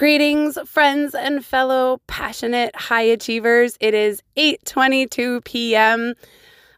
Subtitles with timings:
[0.00, 3.76] Greetings, friends and fellow passionate high achievers.
[3.80, 6.14] It is 8:22 p.m.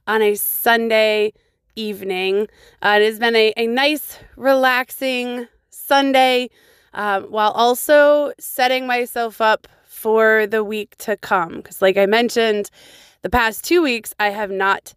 [0.08, 1.32] on a Sunday
[1.76, 2.48] evening.
[2.82, 6.50] Uh, it has been a, a nice, relaxing Sunday,
[6.94, 11.58] uh, while also setting myself up for the week to come.
[11.58, 12.70] Because, like I mentioned,
[13.20, 14.94] the past two weeks I have not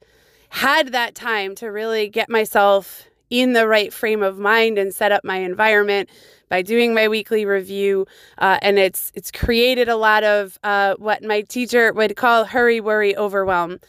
[0.50, 3.08] had that time to really get myself
[3.42, 6.10] in the right frame of mind and set up my environment
[6.50, 8.06] by doing my weekly review,
[8.38, 12.80] uh, and it's it's created a lot of uh, what my teacher would call hurry,
[12.80, 13.80] worry, overwhelm.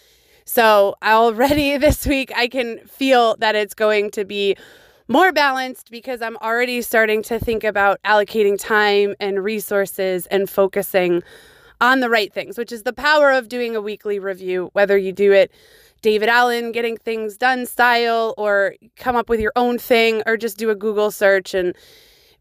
[0.45, 4.57] So already this week, I can feel that it's going to be
[5.09, 11.23] more balanced because I'm already starting to think about allocating time and resources and focusing
[11.81, 15.13] on the right things, which is the power of doing a weekly review, whether you
[15.13, 15.53] do it
[16.03, 20.59] David Allen getting things done style or come up with your own thing or just
[20.59, 21.75] do a Google search and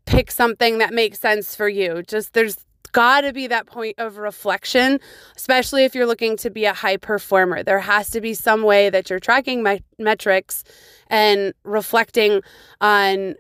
[0.05, 2.03] pick something that makes sense for you.
[2.03, 2.57] Just there's
[2.91, 4.99] got to be that point of reflection,
[5.35, 7.61] especially if you're looking to be a high performer.
[7.61, 9.65] There has to be some way that you're tracking
[9.99, 10.63] metrics
[11.09, 12.41] and reflecting
[12.79, 13.35] on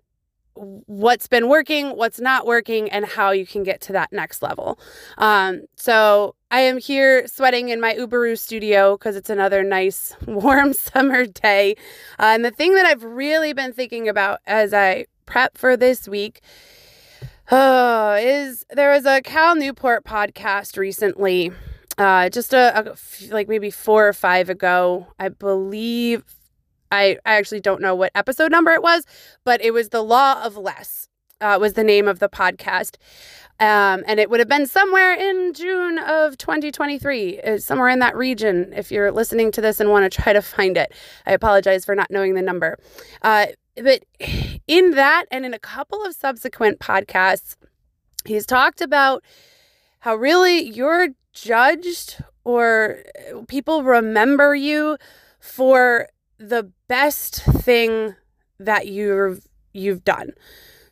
[0.55, 4.77] what's been working, what's not working, and how you can get to that next level.
[5.17, 10.71] Um, so I am here sweating in my Uberu studio because it's another nice warm
[10.71, 11.75] summer day.
[12.17, 16.07] Uh, and the thing that I've really been thinking about as I prep for this
[16.07, 16.39] week
[17.51, 21.51] is there was a Cal Newport podcast recently,
[21.97, 22.95] uh, just a, a
[23.33, 26.23] like maybe four or five ago, I believe.
[26.89, 29.03] I, I actually don't know what episode number it was,
[29.43, 31.09] but it was the Law of Less.
[31.41, 32.95] Uh, was the name of the podcast.
[33.59, 38.15] Um, and it would have been somewhere in June of 2023, uh, somewhere in that
[38.15, 38.73] region.
[38.75, 40.93] If you're listening to this and want to try to find it,
[41.25, 42.77] I apologize for not knowing the number.
[43.21, 43.47] Uh,
[43.81, 44.03] but
[44.67, 47.55] in that and in a couple of subsequent podcasts,
[48.25, 49.23] he's talked about
[49.99, 53.03] how really you're judged or
[53.47, 54.97] people remember you
[55.39, 58.15] for the best thing
[58.59, 60.31] that you've you've done.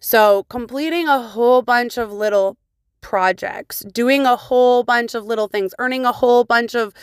[0.05, 2.57] So, completing a whole bunch of little
[2.99, 6.93] projects, doing a whole bunch of little things, earning a whole bunch of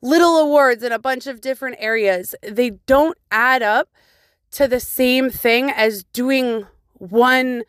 [0.00, 3.90] little awards in a bunch of different areas, they don't add up
[4.52, 7.64] to the same thing as doing one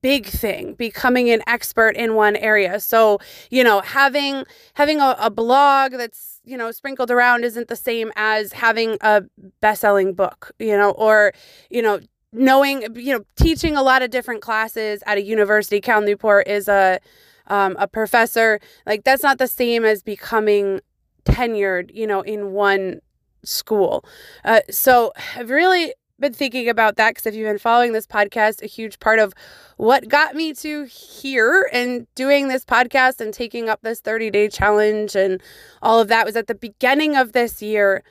[0.00, 2.78] big thing becoming an expert in one area.
[2.78, 3.18] So
[3.50, 4.44] you know having
[4.74, 9.24] having a, a blog that's you know sprinkled around isn't the same as having a
[9.60, 11.32] best-selling book you know or
[11.68, 11.98] you know
[12.32, 15.80] knowing you know teaching a lot of different classes at a university.
[15.80, 17.00] Cal newport is a
[17.46, 18.60] um, a professor.
[18.86, 20.80] Like that's not the same as becoming
[21.24, 23.00] tenured you know in one
[23.44, 24.04] school.
[24.44, 28.62] Uh, so i've really been thinking about that because if you've been following this podcast,
[28.62, 29.34] a huge part of
[29.76, 34.48] what got me to here and doing this podcast and taking up this 30 day
[34.48, 35.42] challenge and
[35.82, 38.02] all of that was at the beginning of this year.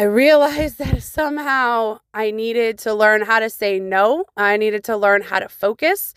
[0.00, 4.24] I realized that somehow I needed to learn how to say no.
[4.34, 6.14] I needed to learn how to focus.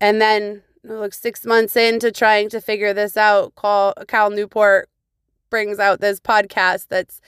[0.00, 4.90] And then, like six months into trying to figure this out, call Cal Newport
[5.48, 7.20] brings out this podcast that's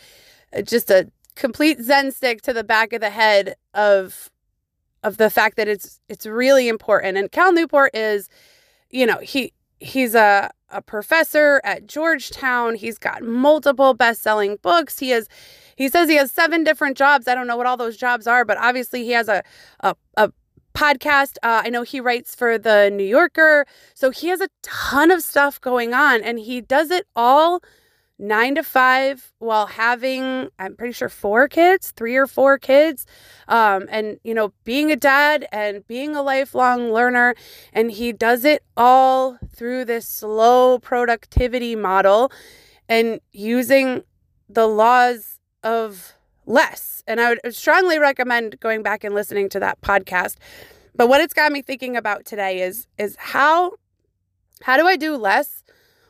[0.65, 4.29] just a complete zen stick to the back of the head of
[5.05, 7.17] of the fact that it's it's really important.
[7.17, 8.29] And Cal Newport is,
[8.91, 12.75] you know, he he's a a professor at Georgetown.
[12.75, 14.99] He's got multiple best-selling books.
[14.99, 15.29] He has
[15.77, 17.29] he says he has seven different jobs.
[17.29, 19.43] I don't know what all those jobs are, but obviously he has a
[19.81, 20.33] a, a
[20.75, 21.37] podcast.
[21.43, 23.67] Uh, I know he writes for the New Yorker.
[23.95, 27.63] So he has a ton of stuff going on and he does it all
[28.19, 33.07] nine to five while having, I'm pretty sure, four kids, three or four kids.
[33.49, 37.35] Um, and, you know, being a dad and being a lifelong learner.
[37.73, 42.33] And he does it all through this slow productivity model
[42.89, 44.03] and using
[44.49, 46.15] the laws of
[46.47, 47.03] less.
[47.07, 50.37] And I would strongly recommend going back and listening to that podcast.
[50.95, 53.73] But what it's got me thinking about today is is how
[54.63, 55.63] how do I do less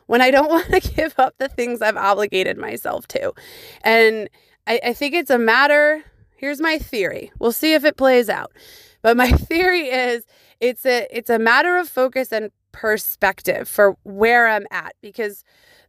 [0.07, 3.33] when I don't want to give up the things I've obligated myself to.
[3.83, 4.29] And
[4.65, 6.03] I, I think it's a matter,
[6.35, 7.31] here's my theory.
[7.39, 8.51] We'll see if it plays out.
[9.01, 10.25] But my theory is
[10.59, 15.43] it's a it's a matter of focus and perspective for where I'm at because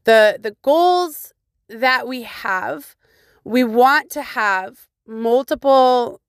[0.05, 1.33] the the goals
[1.69, 2.97] that we have,
[3.45, 6.21] we want to have multiple,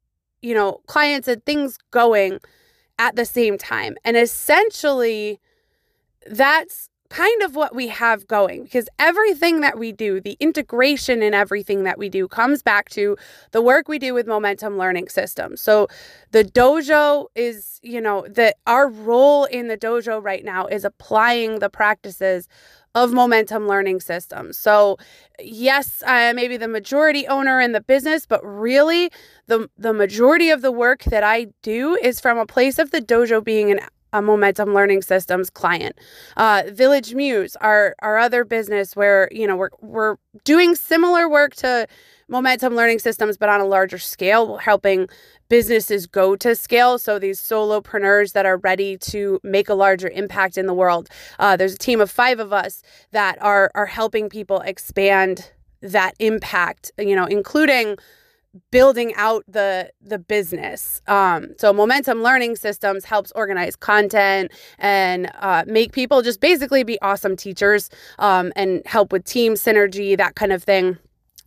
[0.42, 2.40] you know, clients and things going
[2.98, 3.96] at the same time.
[4.04, 5.40] And essentially
[6.30, 11.34] that's kind of what we have going because everything that we do, the integration in
[11.34, 13.18] everything that we do, comes back to
[13.52, 15.60] the work we do with Momentum Learning Systems.
[15.62, 15.88] So
[16.32, 21.60] the dojo is, you know, that our role in the dojo right now is applying
[21.60, 22.48] the practices
[22.96, 24.58] of momentum learning systems.
[24.58, 24.98] So,
[25.40, 29.12] yes, I am maybe the majority owner in the business, but really
[29.48, 33.02] the the majority of the work that I do is from a place of the
[33.02, 33.80] dojo being an
[34.14, 35.98] a momentum learning systems client
[36.38, 41.56] uh, village muse our our other business where you know we're we're doing similar work
[41.56, 41.88] to
[42.28, 45.08] momentum learning systems but on a larger scale helping
[45.50, 46.98] businesses go to scale.
[46.98, 51.10] So these solopreneurs that are ready to make a larger impact in the world.
[51.40, 52.82] Uh, there's a team of five of us
[53.12, 55.52] that are are helping people expand
[55.82, 56.92] that impact.
[56.98, 57.98] You know, including
[58.72, 61.02] building out the the business.
[61.08, 67.00] Um, so momentum learning systems helps organize content and uh, make people just basically be
[67.02, 70.98] awesome teachers um, and help with team synergy that kind of thing.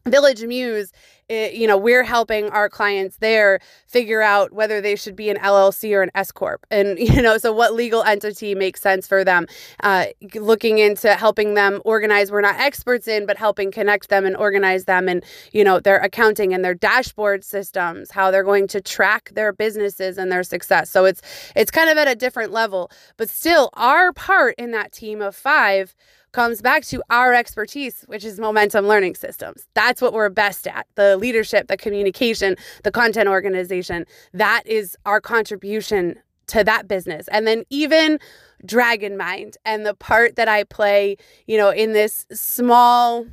[0.06, 0.92] Village Muse,
[1.28, 5.36] it, you know, we're helping our clients there figure out whether they should be an
[5.38, 9.24] LLC or an S corp, and you know, so what legal entity makes sense for
[9.24, 9.46] them.
[9.82, 12.30] Uh, looking into helping them organize.
[12.30, 15.98] We're not experts in, but helping connect them and organize them, and you know, their
[15.98, 20.90] accounting and their dashboard systems, how they're going to track their businesses and their success.
[20.90, 21.22] So it's
[21.56, 25.34] it's kind of at a different level, but still, our part in that team of
[25.34, 25.94] five
[26.32, 29.68] comes back to our expertise, which is momentum learning systems.
[29.74, 34.06] That's what we're best at the leadership, the communication, the content organization.
[34.32, 36.16] That is our contribution
[36.48, 37.28] to that business.
[37.28, 38.18] And then even
[38.64, 41.16] Dragon Mind and the part that I play,
[41.46, 43.26] you know, in this small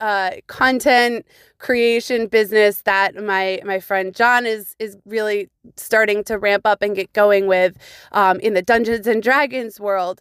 [0.00, 1.24] uh, content
[1.58, 6.94] creation business that my my friend John is is really starting to ramp up and
[6.96, 7.78] get going with
[8.12, 10.20] um, in the Dungeons and Dragons world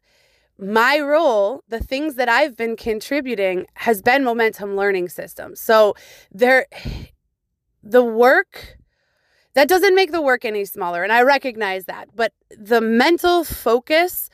[0.64, 5.60] my role, the things that I've been contributing has been momentum learning systems.
[5.60, 5.96] So
[6.32, 6.68] there
[7.84, 8.78] the work
[9.56, 14.30] that doesn't make the work any smaller and I recognize that, but the mental focus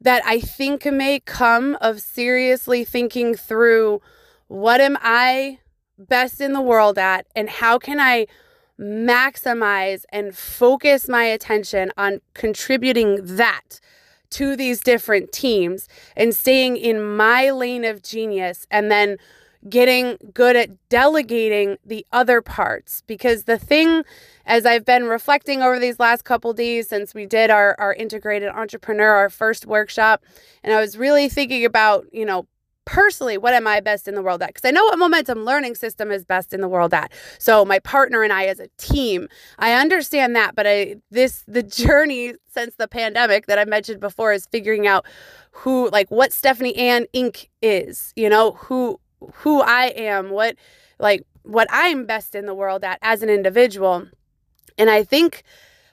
[0.00, 4.00] that I think may come of seriously thinking through
[4.46, 5.58] what am I
[5.98, 8.26] best in the world at and how can I
[8.80, 13.80] maximize and focus my attention on contributing that
[14.30, 19.16] to these different teams and staying in my lane of genius and then
[19.68, 23.02] getting good at delegating the other parts.
[23.06, 24.04] Because the thing
[24.48, 28.48] as i've been reflecting over these last couple days since we did our, our integrated
[28.48, 30.24] entrepreneur our first workshop
[30.64, 32.46] and i was really thinking about you know
[32.88, 34.48] personally, what am I best in the world at?
[34.48, 37.12] Because I know what momentum learning system is best in the world at.
[37.38, 41.62] So my partner and I as a team, I understand that, but I this the
[41.82, 45.04] journey since the pandemic that I mentioned before is figuring out
[45.50, 47.48] who like what Stephanie Anne Inc.
[47.60, 48.98] is, you know, who
[49.34, 50.56] who I am, what
[50.98, 54.06] like what I'm best in the world at as an individual.
[54.78, 55.42] And I think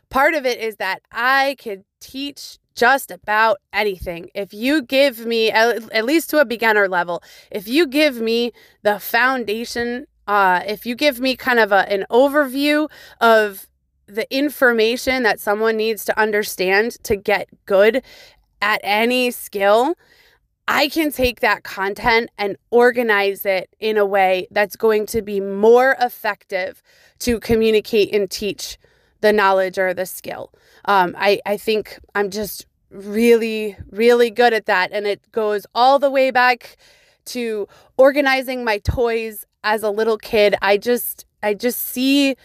[0.09, 4.29] part of it is that I could teach just about anything.
[4.35, 8.51] If you give me, at, least to a beginner level, if you give me
[8.83, 12.89] the foundation, uh, if you give me kind of a, an overview
[13.21, 13.67] of
[14.07, 18.03] the information that someone needs to understand to get good
[18.61, 19.95] at any skill,
[20.67, 25.39] I can take that content and organize it in a way that's going to be
[25.39, 26.81] more effective
[27.19, 28.77] to communicate and teach
[29.21, 30.51] the knowledge or the skill.
[30.85, 34.91] Um, I, I think I'm just really, really good at that.
[34.91, 36.77] And it goes all the way back
[37.25, 40.55] to organizing my toys as a little kid.
[40.61, 42.35] I just, I just see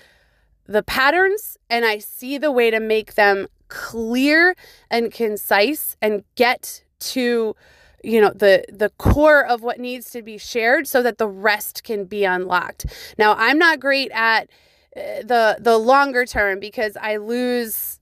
[0.67, 4.55] the patterns and I see the way to make them clear
[4.91, 7.55] and concise and get to
[8.03, 11.85] you know the the core of what needs to be shared so that the rest
[11.85, 12.87] can be unlocked
[13.19, 14.49] now i'm not great at
[14.95, 18.01] the the longer term because i lose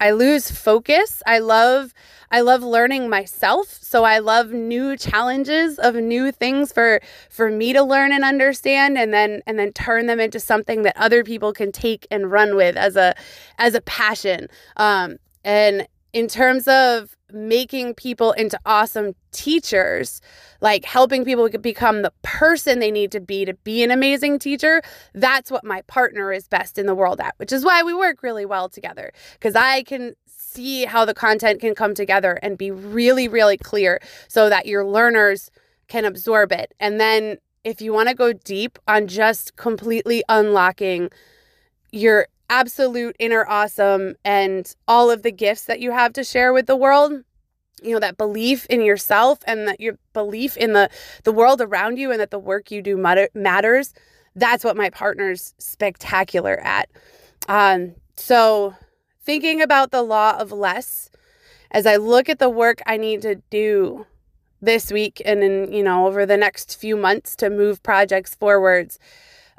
[0.00, 1.22] I lose focus.
[1.26, 1.92] I love
[2.30, 3.68] I love learning myself.
[3.68, 8.96] So I love new challenges of new things for for me to learn and understand
[8.98, 12.54] and then and then turn them into something that other people can take and run
[12.54, 13.14] with as a
[13.58, 14.48] as a passion.
[14.76, 20.20] Um and in terms of making people into awesome teachers,
[20.60, 24.80] like helping people become the person they need to be to be an amazing teacher,
[25.14, 28.22] that's what my partner is best in the world at, which is why we work
[28.22, 32.70] really well together because I can see how the content can come together and be
[32.70, 35.50] really, really clear so that your learners
[35.88, 36.72] can absorb it.
[36.80, 41.10] And then if you want to go deep on just completely unlocking
[41.92, 46.66] your absolute inner awesome and all of the gifts that you have to share with
[46.66, 47.12] the world,
[47.82, 50.90] you know that belief in yourself and that your belief in the
[51.24, 53.94] the world around you and that the work you do matter, matters.
[54.34, 56.88] That's what my partner's spectacular at.
[57.48, 58.74] Um, so
[59.28, 61.10] thinking about the law of less
[61.70, 64.06] as i look at the work i need to do
[64.62, 68.98] this week and in you know over the next few months to move projects forwards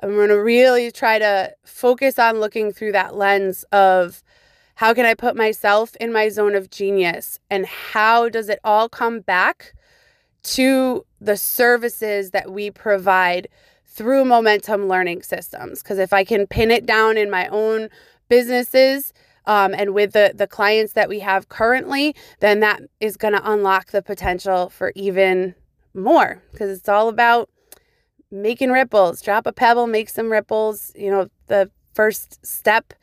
[0.02, 4.24] i'm going to really try to focus on looking through that lens of
[4.80, 7.38] how can I put myself in my zone of genius?
[7.50, 9.74] And how does it all come back
[10.44, 13.50] to the services that we provide
[13.86, 15.84] through momentum learning systems?
[15.84, 17.90] Because if I can pin it down in my own
[18.30, 19.12] businesses,
[19.46, 23.52] um, and with the the clients that we have currently, then that is going to
[23.52, 25.56] unlock the potential for even
[25.94, 27.50] more because it's all about
[28.32, 29.22] making ripples.
[29.22, 30.92] Drop a pebble, make some ripples.
[30.96, 32.94] You know, the first step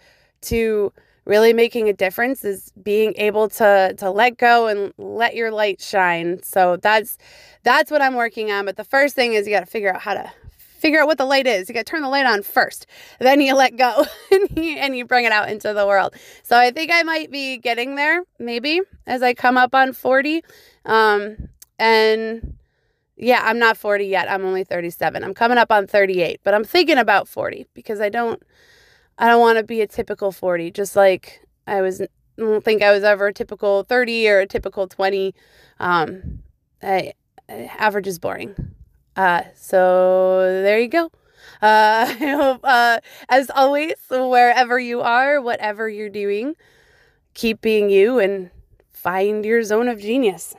[0.43, 0.93] to
[1.25, 5.81] really making a difference is being able to to let go and let your light
[5.81, 6.43] shine.
[6.43, 7.19] So that's
[7.65, 8.65] that's what I'm working on.
[8.65, 11.19] But the first thing is you got to figure out how to figure out what
[11.19, 11.69] the light is.
[11.69, 12.87] You got to turn the light on first.
[13.19, 16.15] Then you let go and you, and you bring it out into the world.
[16.43, 20.45] So I think I might be getting there maybe as I come up on 40.
[20.85, 22.57] Um, and
[23.17, 24.31] yeah, I'm not 40 yet.
[24.31, 25.25] I'm only 37.
[25.25, 28.43] I'm coming up on 38, but I'm thinking about 40 because I don't
[29.19, 32.07] I don't want to be a typical 40, just like I was, I
[32.37, 35.35] don't think I was ever a typical 30 or a typical 20.
[35.81, 36.43] Um,
[36.83, 37.15] I,
[37.49, 38.55] average is boring.
[39.17, 41.07] Uh, so there you go.
[41.63, 46.55] Uh, I hope, uh, as always, wherever you are, whatever you're doing,
[47.33, 48.51] keep being you and
[48.91, 50.55] find your zone of genius.